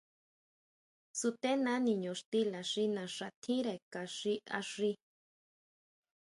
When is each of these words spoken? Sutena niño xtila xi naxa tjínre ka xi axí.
Sutena 1.19 1.73
niño 1.87 2.11
xtila 2.19 2.61
xi 2.71 2.83
naxa 2.95 3.27
tjínre 3.41 3.75
ka 3.91 4.03
xi 4.17 4.33
axí. 4.59 4.91